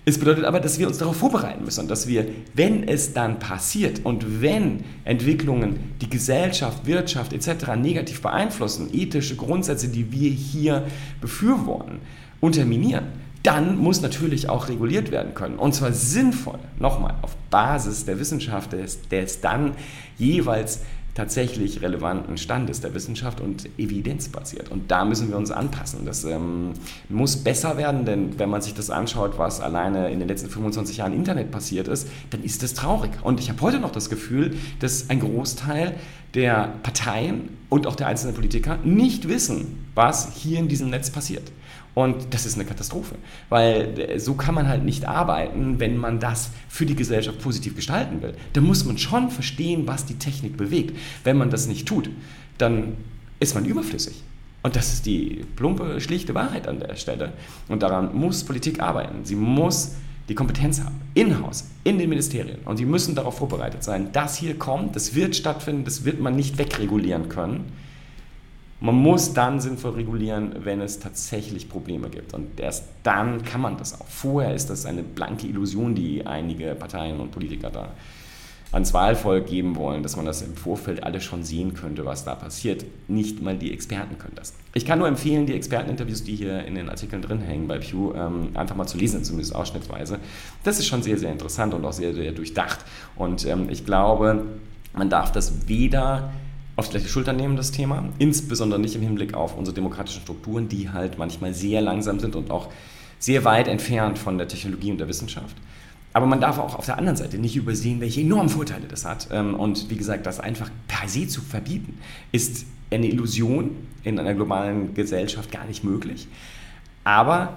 Es 0.07 0.19
bedeutet 0.19 0.47
aber, 0.47 0.59
dass 0.59 0.79
wir 0.79 0.87
uns 0.87 0.97
darauf 0.97 1.19
vorbereiten 1.19 1.67
müssen 1.67 1.81
und 1.81 1.91
dass 1.91 2.09
wir, 2.09 2.29
wenn 2.55 2.89
es 2.89 3.13
dann 3.13 3.39
passiert 3.39 4.01
und 4.05 4.41
wenn 4.41 4.85
Entwicklungen 5.05 5.95
die 6.01 6.09
Gesellschaft, 6.09 6.87
Wirtschaft 6.87 7.35
etc. 7.35 7.77
negativ 7.77 8.23
beeinflussen, 8.23 8.89
ethische 8.91 9.37
Grundsätze, 9.37 9.89
die 9.89 10.11
wir 10.13 10.31
hier 10.31 10.85
befürworten, 11.21 11.99
unterminieren, 12.41 13.05
dann 13.45 13.77
muss 13.77 14.01
natürlich 14.01 14.49
auch 14.49 14.69
reguliert 14.69 15.13
werden 15.13 15.35
können. 15.35 15.57
Und 15.57 15.75
zwar 15.75 15.93
sinnvoll, 15.93 16.59
nochmal, 16.79 17.15
auf 17.23 17.37
Basis 17.51 18.07
der 18.07 18.19
Wissenschaft, 18.19 18.73
des, 18.73 19.07
des 19.09 19.41
dann 19.41 19.73
jeweils 20.17 20.81
tatsächlich 21.15 21.81
relevanten 21.81 22.39
Standes 22.39 22.81
der 22.81 22.93
Wissenschaft 22.95 23.41
und 23.41 23.69
evidenzbasiert. 23.79 24.71
Und 24.71 24.91
da 24.91 25.05
müssen 25.05 25.29
wir 25.29 25.37
uns 25.37 25.51
anpassen. 25.51 26.05
Das 26.05 26.25
ähm, 26.25 26.73
muss 27.09 27.37
besser 27.37 27.77
werden, 27.77 28.05
denn 28.05 28.39
wenn 28.39 28.51
man 28.51 28.63
sich 28.63 28.75
das 28.75 28.91
anschaut, 28.91 29.39
was 29.39 29.61
alleine 29.61 30.11
in 30.11 30.19
den 30.19 30.27
letzten 30.27 30.49
25 30.49 30.97
Jahren 30.97 31.13
Internet 31.13 31.51
passiert 31.51 31.87
ist, 31.87 32.09
dann 32.31 32.43
ist 32.43 32.63
das 32.63 32.75
traurig. 32.75 33.13
Und 33.23 33.39
ich 33.39 33.49
habe 33.49 33.61
heute 33.61 33.79
noch 33.79 33.93
das 33.93 34.11
Gefühl, 34.11 34.57
dass 34.81 35.11
ein 35.11 35.21
Großteil 35.21 35.95
der 36.35 36.75
Parteien 36.83 37.51
und 37.69 37.87
auch 37.87 37.95
der 37.95 38.09
einzelnen 38.09 38.35
Politiker 38.35 38.79
nicht 38.83 39.29
wissen, 39.29 39.87
was 39.95 40.35
hier 40.35 40.59
in 40.59 40.67
diesem 40.67 40.91
Netz 40.91 41.11
passiert. 41.11 41.53
Und 41.95 42.35
das 42.35 42.45
ist 42.45 42.57
eine 42.57 42.65
Katastrophe, 42.65 43.15
weil 43.49 44.01
äh, 44.01 44.19
so 44.19 44.35
kann 44.35 44.55
man 44.55 44.69
halt 44.69 44.85
nicht 44.85 45.07
arbeiten, 45.07 45.79
wenn 45.79 45.97
man 45.97 46.19
das 46.19 46.51
für 46.69 46.87
die 46.87 46.97
Gesellschaft 46.97 47.41
positiv 47.41 47.77
gestalten 47.77 48.21
will. 48.21 48.35
Da 48.53 48.61
muss 48.61 48.85
man 48.85 48.99
schon 48.99 49.31
verstehen, 49.31 49.87
was 49.87 50.05
die 50.05 50.17
Technik 50.17 50.57
bewegt. 50.57 50.97
Wenn 51.23 51.37
man 51.37 51.51
das 51.51 51.69
nicht 51.69 51.87
tut, 51.87 52.11
dann 52.59 52.97
ist 53.39 53.55
man 53.55 53.65
überflüssig. 53.65 54.23
Und 54.63 54.77
das 54.77 54.93
ist 54.93 55.07
die 55.07 55.45
plumpe, 55.57 56.01
schlichte 56.01 56.35
Wahrheit 56.35 56.67
an 56.67 56.81
der 56.81 56.97
Stelle. 56.97 57.35
Und 57.69 57.83
daran 57.83 58.17
muss 58.17 58.45
Politik 58.45 58.81
arbeiten. 58.81 59.25
Sie 59.25 59.37
muss 59.37 59.93
die 60.29 60.35
Kompetenz 60.35 60.81
haben, 60.81 61.01
in-house, 61.13 61.69
in 61.85 61.99
den 61.99 62.09
Ministerien. 62.09 62.59
Und 62.65 62.79
sie 62.79 62.87
müssen 62.87 63.15
darauf 63.15 63.37
vorbereitet 63.37 63.85
sein. 63.85 64.09
Das 64.13 64.37
hier 64.37 64.59
kommt, 64.59 64.97
das 64.97 65.15
wird 65.15 65.37
stattfinden, 65.37 65.85
das 65.85 66.07
wird 66.07 66.19
man 66.19 66.35
nicht 66.35 66.57
wegregulieren 66.57 67.29
können. 67.29 67.73
Man 68.85 68.97
muss 68.97 69.33
dann 69.33 69.61
sinnvoll 69.61 69.93
regulieren, 69.93 70.57
wenn 70.59 70.83
es 70.83 70.99
tatsächlich 70.99 71.71
Probleme 71.71 72.11
gibt. 72.11 72.35
Und 72.35 72.61
erst 72.61 72.85
dann 73.03 73.43
kann 73.43 73.63
man 73.63 73.79
das 73.79 73.99
auch. 73.99 74.07
Vorher 74.07 74.55
ist 74.55 74.69
das 74.69 74.85
eine 74.85 75.03
blanke 75.03 75.47
Illusion, 75.47 75.95
die 75.95 76.27
einige 76.27 76.75
Parteien 76.75 77.19
und 77.19 77.31
Politiker 77.31 77.71
da 77.71 77.95
ans 78.73 78.93
Wahlvolk 78.93 79.47
geben 79.47 79.77
wollen, 79.77 80.03
dass 80.03 80.17
man 80.17 80.27
das 80.27 80.43
im 80.43 80.55
Vorfeld 80.55 81.03
alles 81.03 81.25
schon 81.25 81.45
sehen 81.45 81.73
könnte, 81.73 82.05
was 82.05 82.25
da 82.25 82.35
passiert. 82.35 82.85
Nicht 83.09 83.41
mal 83.41 83.57
die 83.57 83.73
Experten 83.73 84.19
können 84.19 84.35
das. 84.35 84.53
Ich 84.75 84.85
kann 84.85 84.99
nur 84.99 85.09
empfehlen, 85.09 85.47
die 85.47 85.55
Experteninterviews, 85.55 86.23
die 86.23 86.37
hier 86.37 86.67
in 86.67 86.75
den 86.75 86.91
Artikeln 86.91 87.23
drin 87.23 87.41
hängen 87.41 87.67
bei 87.67 87.79
Pew, 87.79 88.13
ähm, 88.15 88.51
einfach 88.53 88.77
mal 88.77 88.87
zu 88.87 88.99
lesen, 88.99 89.25
zumindest 89.25 89.55
ausschnittsweise. 89.55 90.19
Das 90.63 90.79
ist 90.79 90.89
schon 90.89 91.03
sehr, 91.03 91.17
sehr 91.17 91.33
interessant 91.33 91.73
und 91.73 91.87
auch 91.87 91.95
sehr, 91.95 92.13
sehr 92.13 92.33
durchdacht. 92.33 92.81
Und 93.17 93.47
ähm, 93.47 93.71
ich 93.71 93.87
glaube, 93.87 94.45
man 94.93 95.09
darf 95.09 95.33
das 95.33 95.69
weder 95.69 96.35
auf 96.77 96.87
die 96.87 96.93
gleiche 96.93 97.09
Schulter 97.09 97.33
nehmen, 97.33 97.57
das 97.57 97.71
Thema, 97.71 98.09
insbesondere 98.19 98.81
nicht 98.81 98.97
im 98.97 99.03
Hinblick 99.03 99.35
auf 99.35 99.57
unsere 99.57 99.75
demokratischen 99.75 100.23
Strukturen, 100.23 100.69
die 100.69 100.91
halt 100.91 101.19
manchmal 101.19 101.55
sehr 101.55 101.81
langsam 101.81 102.19
sind 102.19 102.35
und 102.35 102.51
auch 102.51 102.69
sehr 103.19 103.45
weit 103.45 103.69
entfernt 103.69 104.19
von 104.19 104.39
der 104.39 104.49
Technologie 104.49 104.91
und 104.91 104.99
der 104.99 105.09
Wissenschaft. 105.09 105.57
Aber 106.13 106.27
man 106.27 106.41
darf 106.41 106.59
auch 106.59 106.77
auf 106.77 106.87
der 106.87 106.97
anderen 106.97 107.17
Seite 107.17 107.39
nicht 107.39 107.57
übersehen, 107.57 108.01
welche 108.01 108.21
enormen 108.21 108.49
Vorteile 108.49 108.87
das 108.87 109.05
hat. 109.05 109.29
Ähm, 109.33 109.55
und 109.55 109.91
wie 109.91 109.97
gesagt, 109.97 110.27
das 110.27 110.39
einfach 110.41 110.71
per 110.87 111.09
se 111.09 111.27
zu 111.27 111.41
verbieten, 111.41 111.99
ist 112.31 112.67
eine 112.91 113.09
Illusion 113.09 113.71
in 114.05 114.19
einer 114.19 114.35
globalen 114.35 114.95
Gesellschaft 114.95 115.51
gar 115.51 115.65
nicht 115.65 115.83
möglich. 115.83 116.29
Aber 117.03 117.57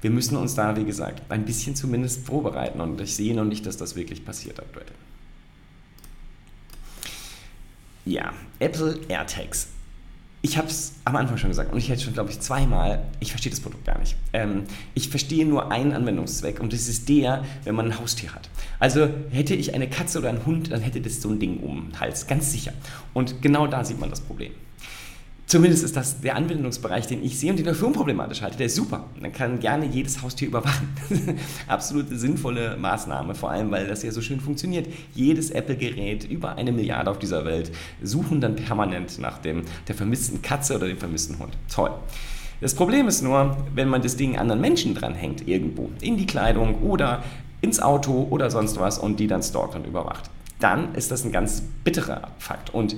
wir 0.00 0.10
müssen 0.10 0.36
uns 0.36 0.54
da, 0.54 0.76
wie 0.76 0.84
gesagt, 0.84 1.22
ein 1.28 1.44
bisschen 1.44 1.74
zumindest 1.74 2.24
vorbereiten. 2.24 2.80
Und 2.80 3.00
ich 3.00 3.14
sehe 3.16 3.34
noch 3.34 3.44
nicht, 3.44 3.66
dass 3.66 3.76
das 3.76 3.96
wirklich 3.96 4.24
passiert 4.24 4.60
aktuell. 4.60 4.86
Ja, 8.08 8.32
Apple 8.58 8.98
AirTags 9.08 9.68
ich 10.40 10.56
habe 10.56 10.68
es 10.68 10.94
am 11.04 11.16
Anfang 11.16 11.36
schon 11.36 11.50
gesagt 11.50 11.72
und 11.72 11.78
ich 11.78 11.88
hätte 11.88 12.02
schon, 12.02 12.14
glaube 12.14 12.30
ich, 12.30 12.38
zweimal, 12.38 13.02
ich 13.18 13.30
verstehe 13.30 13.50
das 13.50 13.60
Produkt 13.60 13.84
gar 13.84 13.98
nicht. 13.98 14.16
Ähm, 14.32 14.64
ich 14.94 15.08
verstehe 15.08 15.44
nur 15.44 15.72
einen 15.72 15.92
Anwendungszweck 15.92 16.60
und 16.60 16.72
das 16.72 16.86
ist 16.86 17.08
der, 17.08 17.44
wenn 17.64 17.74
man 17.74 17.86
ein 17.86 17.98
Haustier 17.98 18.32
hat. 18.34 18.48
Also 18.78 19.08
hätte 19.30 19.54
ich 19.54 19.74
eine 19.74 19.88
Katze 19.88 20.20
oder 20.20 20.28
einen 20.28 20.46
Hund, 20.46 20.70
dann 20.70 20.80
hätte 20.80 21.00
das 21.00 21.20
so 21.20 21.28
ein 21.28 21.40
Ding 21.40 21.58
um 21.58 21.88
den 21.88 22.00
Hals, 22.00 22.26
ganz 22.28 22.52
sicher. 22.52 22.72
Und 23.14 23.42
genau 23.42 23.66
da 23.66 23.84
sieht 23.84 23.98
man 23.98 24.10
das 24.10 24.20
Problem. 24.20 24.52
Zumindest 25.48 25.82
ist 25.82 25.96
das 25.96 26.20
der 26.20 26.36
Anwendungsbereich, 26.36 27.06
den 27.06 27.24
ich 27.24 27.38
sehe 27.38 27.50
und 27.50 27.58
den 27.58 27.66
ich 27.66 27.76
für 27.78 27.86
unproblematisch 27.86 28.42
halte. 28.42 28.58
Der 28.58 28.66
ist 28.66 28.74
super. 28.74 29.06
Man 29.18 29.32
kann 29.32 29.58
gerne 29.60 29.86
jedes 29.86 30.20
Haustier 30.20 30.46
überwachen. 30.48 30.90
Absolute 31.66 32.18
sinnvolle 32.18 32.76
Maßnahme, 32.76 33.34
vor 33.34 33.50
allem 33.50 33.70
weil 33.70 33.86
das 33.86 34.02
ja 34.02 34.10
so 34.10 34.20
schön 34.20 34.40
funktioniert. 34.40 34.86
Jedes 35.14 35.50
Apple-Gerät, 35.50 36.24
über 36.24 36.56
eine 36.56 36.70
Milliarde 36.70 37.10
auf 37.10 37.18
dieser 37.18 37.46
Welt, 37.46 37.72
suchen 38.02 38.42
dann 38.42 38.56
permanent 38.56 39.18
nach 39.20 39.38
dem, 39.38 39.62
der 39.88 39.94
vermissten 39.94 40.42
Katze 40.42 40.76
oder 40.76 40.86
dem 40.86 40.98
vermissten 40.98 41.38
Hund. 41.38 41.56
Toll. 41.74 41.92
Das 42.60 42.74
Problem 42.74 43.08
ist 43.08 43.22
nur, 43.22 43.56
wenn 43.74 43.88
man 43.88 44.02
das 44.02 44.16
Ding 44.16 44.36
anderen 44.36 44.60
Menschen 44.60 44.94
dranhängt, 44.94 45.48
irgendwo, 45.48 45.88
in 46.02 46.18
die 46.18 46.26
Kleidung 46.26 46.82
oder 46.82 47.22
ins 47.62 47.80
Auto 47.80 48.26
oder 48.28 48.50
sonst 48.50 48.78
was 48.78 48.98
und 48.98 49.18
die 49.18 49.26
dann 49.28 49.42
stalkt 49.42 49.76
und 49.76 49.86
überwacht. 49.86 50.28
Dann 50.60 50.94
ist 50.94 51.10
das 51.10 51.24
ein 51.24 51.32
ganz 51.32 51.62
bitterer 51.84 52.32
Fakt. 52.38 52.74
Und 52.74 52.96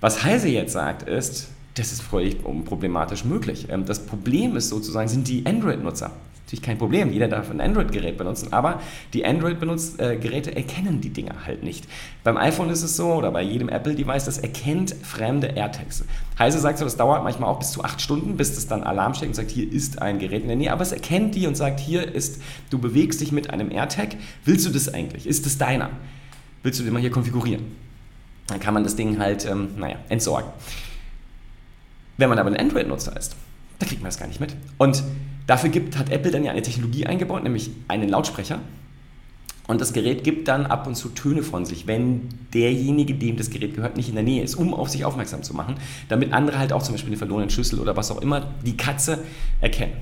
was 0.00 0.22
Heise 0.22 0.48
jetzt 0.48 0.74
sagt, 0.74 1.08
ist, 1.08 1.48
das 1.74 1.92
ist 1.92 2.02
völlig 2.02 2.42
problematisch 2.42 3.24
möglich. 3.24 3.66
Ähm, 3.70 3.84
das 3.84 4.06
Problem 4.06 4.56
ist 4.56 4.68
sozusagen, 4.68 5.08
sind 5.08 5.28
die 5.28 5.44
Android-Nutzer. 5.46 6.10
Natürlich 6.44 6.62
kein 6.66 6.76
Problem, 6.76 7.10
jeder 7.12 7.28
darf 7.28 7.50
ein 7.50 7.62
Android-Gerät 7.62 8.18
benutzen, 8.18 8.52
aber 8.52 8.82
die 9.14 9.24
Android-Geräte 9.24 10.54
erkennen 10.54 11.00
die 11.00 11.08
Dinger 11.08 11.46
halt 11.46 11.62
nicht. 11.62 11.86
Beim 12.24 12.36
iPhone 12.36 12.68
ist 12.68 12.82
es 12.82 12.94
so, 12.94 13.14
oder 13.14 13.30
bei 13.30 13.40
jedem 13.40 13.70
Apple-Device, 13.70 14.26
das 14.26 14.36
erkennt 14.36 14.94
fremde 15.02 15.46
AirTags. 15.46 16.04
Heise 16.38 16.58
sagt 16.58 16.76
so, 16.76 16.84
das 16.84 16.98
dauert 16.98 17.24
manchmal 17.24 17.48
auch 17.48 17.58
bis 17.58 17.70
zu 17.70 17.82
acht 17.82 18.02
Stunden, 18.02 18.36
bis 18.36 18.54
es 18.54 18.66
dann 18.66 18.82
Alarm 18.82 19.14
steckt 19.14 19.30
und 19.30 19.34
sagt, 19.34 19.50
hier 19.50 19.72
ist 19.72 20.02
ein 20.02 20.18
Gerät 20.18 20.42
in 20.42 20.48
der 20.48 20.56
Nähe, 20.56 20.72
aber 20.72 20.82
es 20.82 20.92
erkennt 20.92 21.34
die 21.36 21.46
und 21.46 21.56
sagt, 21.56 21.80
hier 21.80 22.14
ist, 22.14 22.42
du 22.68 22.78
bewegst 22.78 23.22
dich 23.22 23.32
mit 23.32 23.48
einem 23.48 23.70
AirTag, 23.70 24.16
willst 24.44 24.66
du 24.66 24.70
das 24.70 24.92
eigentlich? 24.92 25.26
Ist 25.26 25.46
das 25.46 25.56
deiner? 25.56 25.88
Willst 26.62 26.78
du 26.78 26.84
den 26.84 26.92
mal 26.92 27.00
hier 27.00 27.10
konfigurieren? 27.10 27.64
Dann 28.48 28.60
kann 28.60 28.74
man 28.74 28.84
das 28.84 28.94
Ding 28.94 29.18
halt, 29.18 29.46
ähm, 29.46 29.68
naja, 29.78 29.96
entsorgen. 30.10 30.50
Wenn 32.16 32.28
man 32.28 32.38
aber 32.38 32.50
ein 32.50 32.56
Android-Nutzer 32.56 33.16
ist, 33.16 33.36
da 33.78 33.86
kriegt 33.86 34.02
man 34.02 34.08
das 34.08 34.18
gar 34.18 34.28
nicht 34.28 34.40
mit. 34.40 34.54
Und 34.78 35.02
dafür 35.46 35.70
gibt, 35.70 35.98
hat 35.98 36.10
Apple 36.10 36.30
dann 36.30 36.44
ja 36.44 36.52
eine 36.52 36.62
Technologie 36.62 37.06
eingebaut, 37.06 37.42
nämlich 37.42 37.70
einen 37.88 38.08
Lautsprecher. 38.08 38.60
Und 39.66 39.80
das 39.80 39.92
Gerät 39.92 40.24
gibt 40.24 40.48
dann 40.48 40.66
ab 40.66 40.86
und 40.86 40.96
zu 40.96 41.08
Töne 41.10 41.42
von 41.42 41.64
sich, 41.64 41.86
wenn 41.86 42.28
derjenige, 42.52 43.14
dem 43.14 43.36
das 43.36 43.48
Gerät 43.48 43.74
gehört, 43.74 43.96
nicht 43.96 44.08
in 44.08 44.14
der 44.14 44.24
Nähe 44.24 44.42
ist, 44.42 44.56
um 44.56 44.74
auf 44.74 44.88
sich 44.88 45.04
aufmerksam 45.04 45.42
zu 45.42 45.54
machen, 45.54 45.76
damit 46.08 46.32
andere 46.32 46.58
halt 46.58 46.72
auch 46.72 46.82
zum 46.82 46.94
Beispiel 46.94 47.10
den 47.10 47.18
verlorenen 47.18 47.48
Schlüssel 47.48 47.78
oder 47.78 47.96
was 47.96 48.10
auch 48.10 48.20
immer 48.20 48.52
die 48.64 48.76
Katze 48.76 49.24
erkennen. 49.60 49.94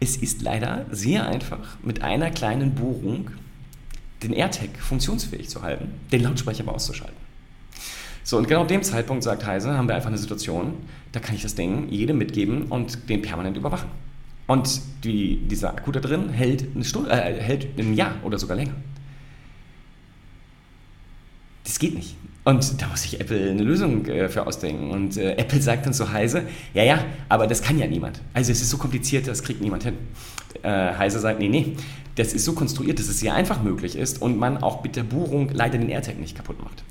Es 0.00 0.16
ist 0.16 0.42
leider 0.42 0.86
sehr 0.90 1.26
einfach, 1.26 1.76
mit 1.82 2.02
einer 2.02 2.30
kleinen 2.30 2.74
Bohrung 2.74 3.30
den 4.22 4.32
AirTag 4.32 4.70
funktionsfähig 4.78 5.48
zu 5.48 5.62
halten, 5.62 5.92
den 6.12 6.22
Lautsprecher 6.22 6.64
aber 6.64 6.74
auszuschalten. 6.74 7.27
So, 8.28 8.36
und 8.36 8.46
genau 8.46 8.66
dem 8.66 8.82
Zeitpunkt, 8.82 9.22
sagt 9.22 9.46
Heise, 9.46 9.72
haben 9.78 9.88
wir 9.88 9.94
einfach 9.94 10.10
eine 10.10 10.18
Situation, 10.18 10.74
da 11.12 11.18
kann 11.18 11.34
ich 11.34 11.40
das 11.40 11.54
Ding 11.54 11.88
jedem 11.88 12.18
mitgeben 12.18 12.64
und 12.64 13.08
den 13.08 13.22
permanent 13.22 13.56
überwachen. 13.56 13.88
Und 14.46 14.82
die, 15.02 15.36
dieser 15.36 15.70
Akku 15.70 15.92
da 15.92 16.00
drin 16.00 16.28
hält, 16.28 16.66
eine 16.74 16.84
Stunde, 16.84 17.10
äh, 17.10 17.40
hält 17.40 17.68
ein 17.78 17.94
Jahr 17.94 18.16
oder 18.22 18.38
sogar 18.38 18.58
länger. 18.58 18.74
Das 21.64 21.78
geht 21.78 21.94
nicht. 21.94 22.16
Und 22.44 22.82
da 22.82 22.88
muss 22.88 23.00
sich 23.00 23.18
Apple 23.18 23.48
eine 23.48 23.62
Lösung 23.62 24.04
äh, 24.04 24.28
für 24.28 24.46
ausdenken. 24.46 24.90
Und 24.90 25.16
äh, 25.16 25.32
Apple 25.36 25.62
sagt 25.62 25.86
dann 25.86 25.94
so 25.94 26.12
Heise, 26.12 26.42
ja, 26.74 26.82
ja, 26.82 27.02
aber 27.30 27.46
das 27.46 27.62
kann 27.62 27.78
ja 27.78 27.86
niemand. 27.86 28.20
Also 28.34 28.52
es 28.52 28.60
ist 28.60 28.68
so 28.68 28.76
kompliziert, 28.76 29.26
das 29.26 29.42
kriegt 29.42 29.62
niemand 29.62 29.84
hin. 29.84 29.94
Äh, 30.62 30.68
Heise 30.68 31.18
sagt, 31.18 31.38
nee, 31.38 31.48
nee, 31.48 31.76
das 32.16 32.34
ist 32.34 32.44
so 32.44 32.52
konstruiert, 32.52 32.98
dass 32.98 33.08
es 33.08 33.20
sehr 33.20 33.32
einfach 33.32 33.62
möglich 33.62 33.96
ist 33.96 34.20
und 34.20 34.36
man 34.38 34.58
auch 34.58 34.82
mit 34.84 34.96
der 34.96 35.04
Bohrung 35.04 35.48
leider 35.50 35.78
den 35.78 35.88
AirTag 35.88 36.18
nicht 36.18 36.36
kaputt 36.36 36.62
macht. 36.62 36.84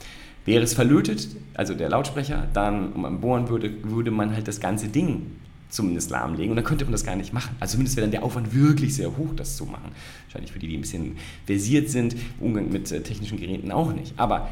Wäre 0.47 0.63
es 0.63 0.73
verlötet, 0.73 1.27
also 1.55 1.73
der 1.73 1.89
Lautsprecher, 1.89 2.47
dann 2.53 3.19
bohren 3.19 3.49
würde, 3.49 3.69
würde 3.83 4.11
man 4.11 4.33
halt 4.33 4.47
das 4.47 4.61
ganze 4.61 4.87
Ding 4.87 5.25
zumindest 5.67 6.09
lahmlegen 6.09 6.51
und 6.51 6.55
dann 6.55 6.63
könnte 6.63 6.85
man 6.85 6.93
das 6.93 7.03
gar 7.03 7.17
nicht 7.17 7.33
machen. 7.33 7.53
Also 7.59 7.73
zumindest 7.73 7.97
wäre 7.97 8.05
dann 8.05 8.11
der 8.11 8.23
Aufwand 8.23 8.55
wirklich 8.55 8.95
sehr 8.95 9.17
hoch, 9.17 9.35
das 9.35 9.57
zu 9.57 9.65
machen. 9.65 9.91
Wahrscheinlich 10.27 10.53
für 10.53 10.59
die, 10.59 10.69
die 10.69 10.77
ein 10.77 10.81
bisschen 10.81 11.17
versiert 11.45 11.89
sind, 11.89 12.15
Umgang 12.39 12.71
mit 12.71 12.89
äh, 12.93 13.01
technischen 13.01 13.37
Geräten 13.37 13.73
auch 13.73 13.91
nicht. 13.91 14.13
Aber 14.15 14.47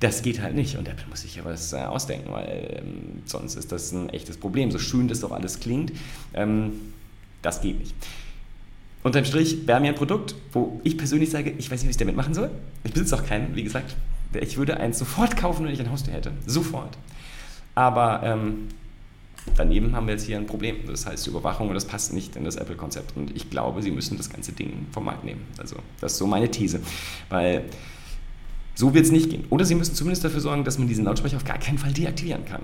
das 0.00 0.22
geht 0.22 0.40
halt 0.40 0.54
nicht 0.54 0.78
und 0.78 0.88
Apple 0.88 1.04
muss 1.10 1.20
sich 1.20 1.36
ja 1.36 1.44
was 1.44 1.74
äh, 1.74 1.76
ausdenken, 1.76 2.32
weil 2.32 2.82
ähm, 2.82 3.22
sonst 3.26 3.56
ist 3.56 3.70
das 3.72 3.92
ein 3.92 4.08
echtes 4.08 4.38
Problem. 4.38 4.70
So 4.70 4.78
schön 4.78 5.06
das 5.06 5.20
doch 5.20 5.32
alles 5.32 5.60
klingt, 5.60 5.92
ähm, 6.32 6.72
das 7.42 7.60
geht 7.60 7.78
nicht. 7.78 7.94
Unterm 9.02 9.26
Strich 9.26 9.66
wäre 9.66 9.80
mir 9.80 9.88
ein 9.88 9.94
Produkt, 9.94 10.34
wo 10.54 10.80
ich 10.82 10.96
persönlich 10.96 11.28
sage, 11.28 11.50
ich 11.58 11.70
weiß 11.70 11.80
nicht, 11.80 11.88
was 11.88 11.96
ich 11.96 11.96
damit 11.98 12.16
machen 12.16 12.32
soll. 12.32 12.50
Ich 12.84 12.92
besitze 12.92 13.16
auch 13.16 13.24
keinen, 13.24 13.54
wie 13.54 13.64
gesagt. 13.64 13.94
Ich 14.34 14.56
würde 14.56 14.78
eins 14.78 14.98
sofort 14.98 15.36
kaufen, 15.36 15.64
wenn 15.64 15.72
ich 15.72 15.80
ein 15.80 15.90
Haustier 15.90 16.14
hätte. 16.14 16.32
Sofort. 16.46 16.96
Aber 17.74 18.22
ähm, 18.22 18.68
daneben 19.56 19.94
haben 19.94 20.06
wir 20.06 20.14
jetzt 20.14 20.26
hier 20.26 20.36
ein 20.36 20.46
Problem. 20.46 20.76
Das 20.86 21.06
heißt, 21.06 21.26
Überwachung 21.26 21.68
und 21.68 21.74
das 21.74 21.84
passt 21.84 22.12
nicht 22.12 22.36
in 22.36 22.44
das 22.44 22.56
Apple-Konzept. 22.56 23.16
Und 23.16 23.34
ich 23.36 23.50
glaube, 23.50 23.82
sie 23.82 23.90
müssen 23.90 24.16
das 24.16 24.30
ganze 24.30 24.52
Ding 24.52 24.86
vom 24.92 25.04
Markt 25.04 25.24
nehmen. 25.24 25.46
Also, 25.58 25.76
das 26.00 26.12
ist 26.12 26.18
so 26.18 26.26
meine 26.26 26.50
These. 26.50 26.80
Weil 27.28 27.64
so 28.74 28.94
wird 28.94 29.04
es 29.04 29.12
nicht 29.12 29.30
gehen. 29.30 29.44
Oder 29.50 29.64
sie 29.64 29.74
müssen 29.74 29.94
zumindest 29.94 30.24
dafür 30.24 30.40
sorgen, 30.40 30.64
dass 30.64 30.78
man 30.78 30.88
diesen 30.88 31.04
Lautsprecher 31.04 31.36
auf 31.36 31.44
gar 31.44 31.58
keinen 31.58 31.78
Fall 31.78 31.92
deaktivieren 31.92 32.44
kann. 32.44 32.62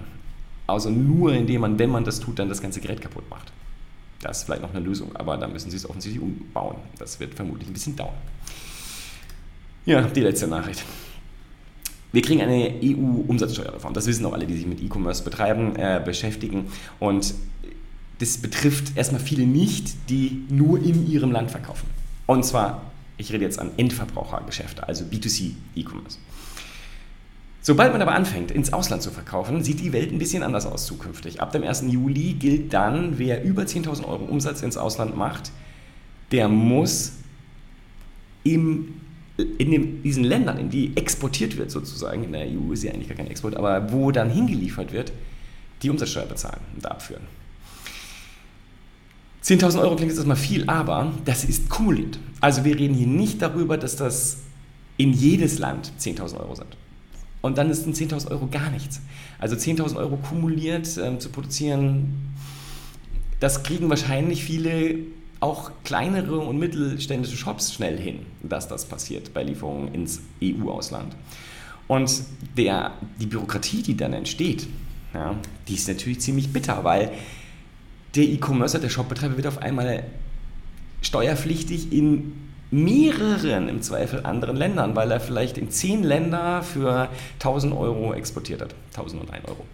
Also 0.67 0.91
nur 0.91 1.33
indem 1.33 1.61
man, 1.61 1.79
wenn 1.79 1.91
man 1.91 2.05
das 2.05 2.21
tut, 2.21 2.39
dann 2.39 2.49
das 2.49 2.61
ganze 2.61 2.81
Gerät 2.81 3.01
kaputt 3.01 3.29
macht. 3.31 3.53
Das 4.21 4.39
ist 4.39 4.45
vielleicht 4.45 4.63
noch 4.63 4.71
eine 4.75 4.81
Lösung, 4.81 5.15
aber 5.15 5.37
da 5.37 5.47
müssen 5.47 5.71
sie 5.71 5.77
es 5.77 5.89
offensichtlich 5.89 6.23
umbauen. 6.23 6.77
Das 6.99 7.21
wird 7.21 7.35
vermutlich 7.35 7.69
ein 7.69 7.73
bisschen 7.73 7.95
dauern. 7.95 8.15
Ja, 9.85 10.03
die 10.03 10.21
letzte 10.21 10.49
Nachricht. 10.49 10.83
Wir 12.13 12.23
kriegen 12.23 12.41
eine 12.41 12.75
EU-Umsatzsteuerreform. 12.83 13.93
Das 13.95 14.07
wissen 14.07 14.25
auch 14.27 14.33
alle, 14.33 14.47
die 14.47 14.57
sich 14.57 14.67
mit 14.67 14.83
E-Commerce 14.83 15.23
betreiben, 15.23 15.77
äh, 15.77 16.01
beschäftigen. 16.05 16.67
Und 16.99 17.35
das 18.19 18.39
betrifft 18.39 18.97
erstmal 18.97 19.21
viele 19.21 19.47
nicht, 19.47 20.09
die 20.09 20.45
nur 20.49 20.83
in 20.83 21.11
ihrem 21.11 21.33
Land 21.33 21.51
verkaufen. 21.51 21.87
Und 22.27 22.45
zwar, 22.45 22.91
ich 23.19 23.33
rede 23.33 23.45
jetzt 23.45 23.59
an 23.59 23.71
Endverbrauchergeschäfte, 23.77 24.87
also 24.87 25.05
B2C 25.05 25.53
E-Commerce. 25.75 26.19
Sobald 27.61 27.93
man 27.93 28.01
aber 28.01 28.15
anfängt, 28.15 28.53
ins 28.53 28.73
Ausland 28.73 29.03
zu 29.03 29.11
verkaufen, 29.11 29.65
sieht 29.65 29.81
die 29.81 29.93
Welt 29.93 30.13
ein 30.13 30.19
bisschen 30.19 30.45
anders 30.45 30.67
aus 30.67 30.87
zukünftig. 30.87 31.41
Ab 31.41 31.51
dem 31.51 31.65
1. 31.65 31.87
Juli 31.89 32.35
gilt 32.35 32.73
dann, 32.73 33.19
wer 33.19 33.43
über 33.43 33.65
10.000 33.65 34.05
Euro 34.07 34.25
Umsatz 34.25 34.63
ins 34.63 34.77
Ausland 34.77 35.17
macht, 35.17 35.51
der 36.31 36.49
muss 36.49 37.15
im 38.45 38.95
in 39.37 39.71
dem, 39.71 40.03
diesen 40.03 40.25
Ländern, 40.25 40.59
in 40.59 40.71
die 40.71 40.97
exportiert 40.97 41.57
wird 41.57 41.71
sozusagen, 41.71 42.25
in 42.25 42.33
der 42.33 42.47
EU 42.47 42.73
ist 42.73 42.83
ja 42.83 42.93
eigentlich 42.93 43.09
gar 43.09 43.17
kein 43.17 43.27
Export, 43.27 43.57
aber 43.57 43.93
wo 43.93 44.11
dann 44.11 44.31
hingeliefert 44.31 44.93
wird, 44.93 45.13
die 45.83 45.91
Umsatzsteuer 45.91 46.27
bezahlen 46.27 46.61
und 46.75 46.87
abführen. 46.87 47.23
10.000 49.45 49.81
Euro 49.81 49.95
klingt 49.95 50.11
jetzt 50.11 50.19
erstmal 50.19 50.37
viel, 50.37 50.69
aber 50.69 51.13
das 51.25 51.45
ist 51.45 51.69
kumuliert. 51.69 52.19
Also 52.41 52.65
wir 52.65 52.77
reden 52.77 52.95
hier 52.95 53.07
nicht 53.07 53.41
darüber, 53.43 53.77
dass 53.77 53.95
das 53.95 54.39
in 54.97 55.13
jedes 55.13 55.59
Land 55.59 55.93
10.000 56.01 56.41
Euro 56.41 56.55
sind. 56.55 56.77
Und 57.43 57.59
dann 57.59 57.71
ist 57.71 57.87
10.000 57.87 58.31
Euro 58.31 58.49
gar 58.49 58.71
nichts. 58.71 59.01
Also 59.39 59.55
10.000 59.55 59.97
Euro 59.97 60.17
kumuliert 60.17 60.99
ähm, 61.01 61.21
zu 61.21 61.29
produzieren, 61.29 62.35
das 63.39 63.63
kriegen 63.63 63.89
wahrscheinlich 63.91 64.43
viele 64.43 64.97
auch 65.47 65.71
kleinere 65.85 66.39
und 66.39 66.59
mittelständische 66.59 67.37
Shops 67.37 67.73
schnell 67.73 67.97
hin, 67.99 68.27
dass 68.43 68.67
das 68.67 68.85
passiert 68.85 69.33
bei 69.33 69.45
Lieferungen 69.45 69.95
ins 69.95 70.21
EU-Ausland. 70.43 71.15
Und 71.87 72.25
der, 72.57 72.93
die 73.21 73.27
Bürokratie, 73.27 73.83
die 73.83 73.97
dann 73.97 74.13
entsteht, 74.13 74.67
ja, 75.15 75.37
die 75.69 75.75
ist 75.75 75.87
natürlich 75.87 76.21
ziemlich 76.21 76.53
bitter, 76.53 76.83
weil 76.83 77.13
der 78.17 78.25
E-Commercer, 78.25 78.81
der 78.81 78.89
Shopbetreiber 78.89 79.37
wird 79.37 79.47
auf 79.47 79.59
einmal 79.59 80.03
steuerpflichtig 81.01 81.93
in 81.93 82.33
mehreren, 82.73 83.69
im 83.69 83.83
Zweifel 83.83 84.27
anderen 84.27 84.57
Ländern, 84.57 84.97
weil 84.97 85.13
er 85.13 85.21
vielleicht 85.21 85.59
in 85.59 85.71
zehn 85.71 86.03
Länder 86.03 86.63
für 86.65 87.09
1000 87.35 87.73
Euro 87.73 88.13
exportiert 88.13 88.63
hat. 88.63 88.75
1001 88.97 89.45
Euro. 89.47 89.65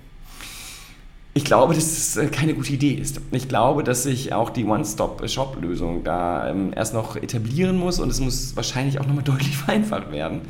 Ich 1.34 1.44
glaube, 1.44 1.74
dass 1.74 1.84
es 1.84 2.16
äh, 2.16 2.26
keine 2.26 2.54
gute 2.54 2.72
Idee 2.72 2.92
ist. 2.92 3.20
Ich 3.30 3.48
glaube, 3.48 3.82
dass 3.82 4.02
sich 4.02 4.34
auch 4.34 4.50
die 4.50 4.64
One-Stop-Shop-Lösung 4.64 6.04
da 6.04 6.50
ähm, 6.50 6.72
erst 6.76 6.92
noch 6.92 7.16
etablieren 7.16 7.78
muss 7.78 8.00
und 8.00 8.10
es 8.10 8.20
muss 8.20 8.54
wahrscheinlich 8.54 9.00
auch 9.00 9.06
nochmal 9.06 9.24
deutlich 9.24 9.56
vereinfacht 9.56 10.12
werden, 10.12 10.42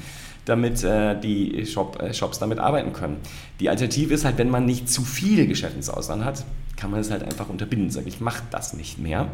damit 0.44 0.82
äh, 0.82 1.18
die 1.20 1.64
Shop, 1.66 2.02
äh, 2.02 2.12
Shops 2.12 2.40
damit 2.40 2.58
arbeiten 2.58 2.92
können. 2.92 3.18
Die 3.60 3.68
Alternative 3.68 4.12
ist 4.12 4.24
halt, 4.24 4.38
wenn 4.38 4.50
man 4.50 4.66
nicht 4.66 4.88
zu 4.88 5.02
viele 5.02 5.46
Geschäfte 5.46 5.76
ins 5.76 5.88
Ausland 5.88 6.24
hat, 6.24 6.44
kann 6.76 6.90
man 6.90 6.98
es 6.98 7.12
halt 7.12 7.22
einfach 7.22 7.48
unterbinden, 7.48 7.90
sagen, 7.90 8.08
ich 8.08 8.20
mache 8.20 8.42
das 8.50 8.74
nicht 8.74 8.98
mehr. 8.98 9.28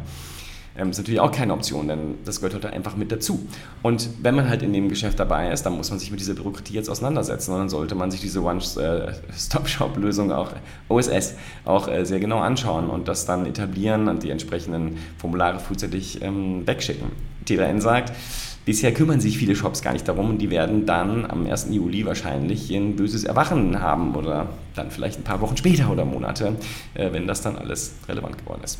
Ähm, 0.76 0.90
ist 0.90 0.98
natürlich 0.98 1.20
auch 1.20 1.32
keine 1.32 1.52
Option, 1.52 1.88
denn 1.88 2.14
das 2.24 2.40
gehört 2.40 2.54
halt 2.54 2.66
einfach 2.72 2.96
mit 2.96 3.10
dazu. 3.10 3.46
Und 3.82 4.08
wenn 4.22 4.34
man 4.34 4.48
halt 4.48 4.62
in 4.62 4.72
dem 4.72 4.88
Geschäft 4.88 5.18
dabei 5.18 5.50
ist, 5.50 5.64
dann 5.64 5.76
muss 5.76 5.90
man 5.90 5.98
sich 5.98 6.10
mit 6.10 6.20
dieser 6.20 6.34
Bürokratie 6.34 6.74
jetzt 6.74 6.88
auseinandersetzen 6.88 7.52
und 7.52 7.58
dann 7.58 7.68
sollte 7.68 7.94
man 7.94 8.10
sich 8.10 8.20
diese 8.20 8.42
One-Stop-Shop-Lösung 8.42 10.32
auch, 10.32 10.52
OSS, 10.88 11.34
auch 11.64 11.88
äh, 11.88 12.04
sehr 12.04 12.20
genau 12.20 12.38
anschauen 12.38 12.90
und 12.90 13.08
das 13.08 13.26
dann 13.26 13.46
etablieren 13.46 14.08
und 14.08 14.22
die 14.22 14.30
entsprechenden 14.30 14.98
Formulare 15.18 15.58
frühzeitig 15.58 16.22
ähm, 16.22 16.66
wegschicken. 16.66 17.10
TLN 17.44 17.80
sagt, 17.80 18.12
Bisher 18.68 18.92
kümmern 18.92 19.18
sich 19.18 19.38
viele 19.38 19.56
Shops 19.56 19.80
gar 19.80 19.94
nicht 19.94 20.06
darum 20.06 20.28
und 20.28 20.42
die 20.42 20.50
werden 20.50 20.84
dann 20.84 21.24
am 21.24 21.46
1. 21.46 21.68
Juli 21.70 22.04
wahrscheinlich 22.04 22.70
ein 22.70 22.96
böses 22.96 23.24
Erwachen 23.24 23.80
haben 23.80 24.14
oder 24.14 24.50
dann 24.74 24.90
vielleicht 24.90 25.18
ein 25.18 25.24
paar 25.24 25.40
Wochen 25.40 25.56
später 25.56 25.90
oder 25.90 26.04
Monate, 26.04 26.54
äh, 26.92 27.10
wenn 27.10 27.26
das 27.26 27.40
dann 27.40 27.56
alles 27.56 27.94
relevant 28.06 28.36
geworden 28.36 28.60
ist. 28.62 28.78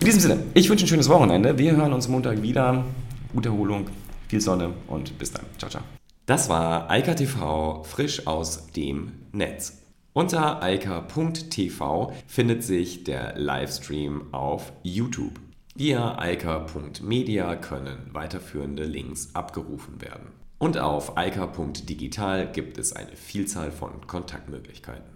In 0.00 0.06
diesem 0.06 0.20
Sinne, 0.20 0.42
ich 0.54 0.68
wünsche 0.68 0.84
ein 0.84 0.88
schönes 0.88 1.08
Wochenende. 1.08 1.58
Wir 1.58 1.74
hören 1.74 1.92
uns 1.92 2.06
Montag 2.06 2.42
wieder. 2.42 2.84
Gute 3.32 3.48
Erholung, 3.48 3.86
viel 4.28 4.40
Sonne 4.40 4.74
und 4.86 5.18
bis 5.18 5.32
dann. 5.32 5.44
Ciao, 5.58 5.70
ciao. 5.70 5.82
Das 6.26 6.48
war 6.48 6.90
Eika 6.90 7.14
TV 7.14 7.82
frisch 7.82 8.26
aus 8.26 8.68
dem 8.68 9.12
Netz. 9.32 9.82
Unter 10.12 10.62
eika.tv 10.62 12.12
findet 12.26 12.62
sich 12.62 13.04
der 13.04 13.38
Livestream 13.38 14.32
auf 14.32 14.72
YouTube. 14.82 15.40
Via 15.74 16.18
eika.media 16.18 17.56
können 17.56 17.98
weiterführende 18.12 18.84
Links 18.84 19.30
abgerufen 19.34 20.00
werden. 20.00 20.28
Und 20.58 20.78
auf 20.78 21.18
eika.digital 21.18 22.50
gibt 22.50 22.78
es 22.78 22.94
eine 22.94 23.14
Vielzahl 23.14 23.70
von 23.70 24.06
Kontaktmöglichkeiten. 24.06 25.15